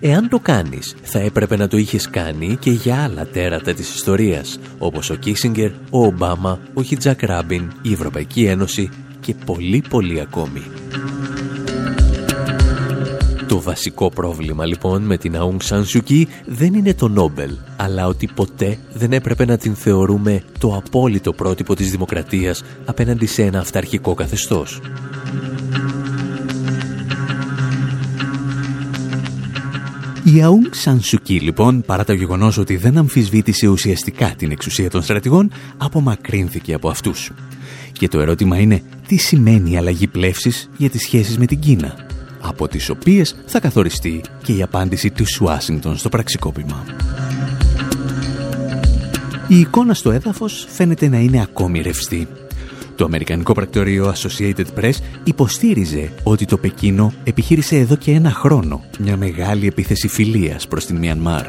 [0.00, 4.58] Εάν το κάνεις, θα έπρεπε να το είχες κάνει και για άλλα τέρατα της ιστορίας,
[4.78, 8.88] όπως ο Κίσιγκερ, ο Ομπάμα, ο Χιτζακ Ράμπιν, η Ευρωπαϊκή Ένωση
[9.20, 10.62] και πολύ πολύ ακόμη.
[13.48, 15.86] Το βασικό πρόβλημα λοιπόν με την Αούγκ Σαν
[16.46, 21.74] δεν είναι το Νόμπελ, αλλά ότι ποτέ δεν έπρεπε να την θεωρούμε το απόλυτο πρότυπο
[21.74, 24.80] της δημοκρατίας απέναντι σε ένα αυταρχικό καθεστώς.
[30.24, 35.50] Η Αούγκ Σαν λοιπόν, παρά το γεγονός ότι δεν αμφισβήτησε ουσιαστικά την εξουσία των στρατηγών,
[35.76, 37.30] απομακρύνθηκε από αυτούς.
[37.92, 41.94] Και το ερώτημα είναι, τι σημαίνει η αλλαγή πλεύσης για τις σχέσεις με την Κίνα,
[42.42, 46.84] από τις οποίες θα καθοριστεί και η απάντηση του Ουάσιγκτον στο πραξικόπημα.
[49.48, 52.28] Η εικόνα στο έδαφος φαίνεται να είναι ακόμη ρευστή.
[52.96, 59.16] Το Αμερικανικό πρακτορείο Associated Press υποστήριζε ότι το Πεκίνο επιχείρησε εδώ και ένα χρόνο μια
[59.16, 61.46] μεγάλη επίθεση φιλίας προς την Μιανμάρ.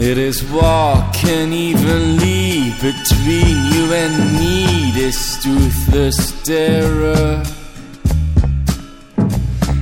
[0.08, 7.42] It is walking evenly between you and me, this toothless terror.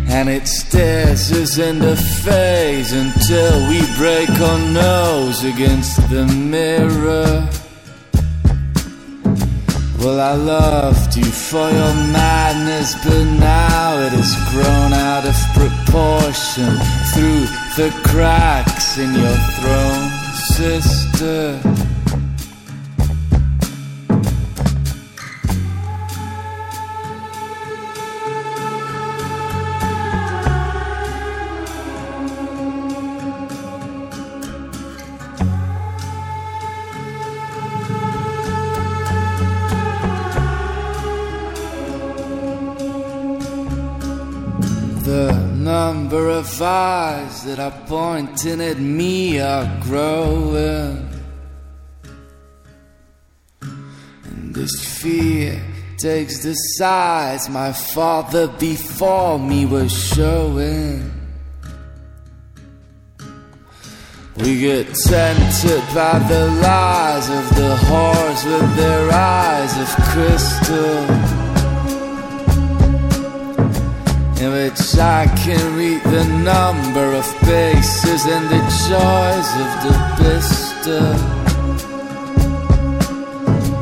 [0.09, 7.47] And it stares us in the face until we break our nose against the mirror.
[9.99, 16.77] Well, I loved you for your madness, but now it has grown out of proportion
[17.12, 17.47] through
[17.77, 20.04] the cracks in your throne,
[20.53, 21.93] sister.
[46.75, 51.09] Eyes that are pointing at me are growing.
[53.61, 55.61] And this fear
[55.99, 61.11] takes the size my father before me was showing.
[64.37, 71.34] We get tempted by the lies of the whores with their eyes of crystal
[74.45, 81.12] in which I can read the number of faces and the joys of the pistol.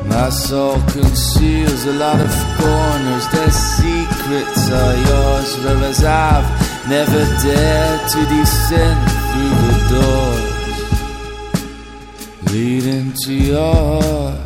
[0.06, 6.48] My soul conceals a lot of corners, their secrets are yours, whereas I've
[6.88, 10.52] never dared to descend through the doors
[12.52, 14.38] leading to yours.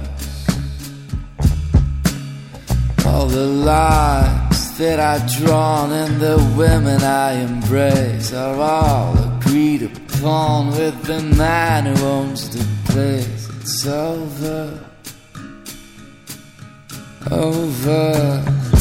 [3.05, 4.46] All the lies
[4.79, 11.87] that I've drawn and the women I embrace are all agreed upon with the man
[11.87, 13.49] who owns the place.
[13.61, 14.79] It's over,
[17.31, 18.76] over.